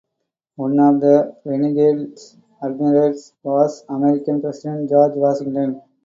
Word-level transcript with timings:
One 0.55 0.79
of 0.79 0.95
Reinagle's 1.45 2.35
admirers 2.63 3.33
was 3.43 3.85
American 3.87 4.41
President 4.41 4.89
George 4.89 5.13
Washington. 5.13 5.79